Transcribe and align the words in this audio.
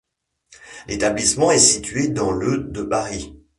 L'établissement 0.87 1.51
est 1.51 1.59
situé 1.59 2.07
dans 2.07 2.31
le 2.31 2.57
de 2.57 2.81
Paris. 2.81 3.35